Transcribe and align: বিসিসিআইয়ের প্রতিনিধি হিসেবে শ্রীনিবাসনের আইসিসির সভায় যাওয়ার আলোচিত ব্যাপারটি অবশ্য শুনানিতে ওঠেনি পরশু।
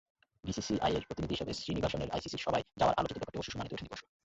বিসিসিআইয়ের 0.43 1.07
প্রতিনিধি 1.07 1.33
হিসেবে 1.35 1.53
শ্রীনিবাসনের 1.53 2.11
আইসিসির 2.11 2.43
সভায় 2.45 2.65
যাওয়ার 2.77 2.97
আলোচিত 2.97 3.17
ব্যাপারটি 3.17 3.37
অবশ্য 3.37 3.51
শুনানিতে 3.51 3.75
ওঠেনি 3.75 3.89
পরশু। 3.91 4.05